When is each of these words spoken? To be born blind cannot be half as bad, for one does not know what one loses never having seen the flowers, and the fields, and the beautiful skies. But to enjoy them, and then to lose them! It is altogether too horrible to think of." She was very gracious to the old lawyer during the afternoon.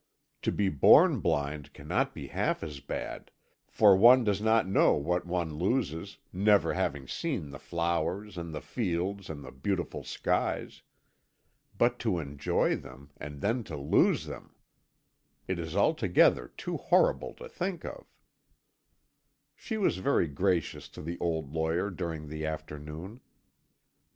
To 0.41 0.51
be 0.51 0.67
born 0.67 1.19
blind 1.19 1.73
cannot 1.73 2.15
be 2.15 2.25
half 2.29 2.63
as 2.63 2.79
bad, 2.79 3.29
for 3.67 3.95
one 3.95 4.23
does 4.23 4.41
not 4.41 4.67
know 4.67 4.95
what 4.95 5.27
one 5.27 5.59
loses 5.59 6.17
never 6.33 6.73
having 6.73 7.07
seen 7.07 7.51
the 7.51 7.59
flowers, 7.59 8.35
and 8.35 8.51
the 8.51 8.61
fields, 8.63 9.29
and 9.29 9.43
the 9.45 9.51
beautiful 9.51 10.03
skies. 10.03 10.81
But 11.77 11.99
to 11.99 12.17
enjoy 12.17 12.77
them, 12.77 13.11
and 13.17 13.41
then 13.41 13.63
to 13.65 13.77
lose 13.77 14.25
them! 14.25 14.55
It 15.47 15.59
is 15.59 15.75
altogether 15.75 16.47
too 16.57 16.77
horrible 16.77 17.35
to 17.35 17.47
think 17.47 17.85
of." 17.85 18.05
She 19.55 19.77
was 19.77 19.97
very 19.97 20.25
gracious 20.27 20.89
to 20.89 21.03
the 21.03 21.19
old 21.19 21.53
lawyer 21.53 21.91
during 21.91 22.27
the 22.27 22.43
afternoon. 22.43 23.21